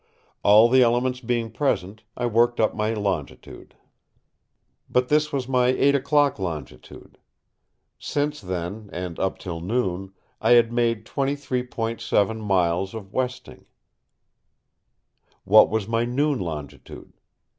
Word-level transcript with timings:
All 0.41 0.67
the 0.67 0.81
elements 0.81 1.19
being 1.19 1.51
present, 1.51 2.01
I 2.17 2.25
worked 2.25 2.59
up 2.59 2.73
my 2.75 2.91
longitude. 2.91 3.75
But 4.89 5.09
this 5.09 5.31
was 5.31 5.47
my 5.47 5.67
eight 5.67 5.93
o'clock 5.93 6.39
longitude. 6.39 7.19
Since 7.99 8.41
then, 8.41 8.89
and 8.91 9.19
up 9.19 9.37
till 9.37 9.61
noon, 9.61 10.13
I 10.41 10.53
had 10.53 10.73
made 10.73 11.05
23.7 11.05 12.39
miles 12.39 12.95
of 12.95 13.13
westing. 13.13 13.65
What 15.43 15.69
was 15.69 15.87
my 15.87 16.03
noon 16.03 16.39
longitude? 16.39 17.13